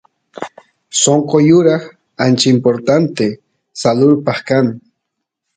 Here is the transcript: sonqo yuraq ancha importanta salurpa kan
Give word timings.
sonqo 1.01 1.37
yuraq 1.47 1.83
ancha 2.23 2.47
importanta 2.55 3.25
salurpa 3.81 4.33
kan 4.47 4.67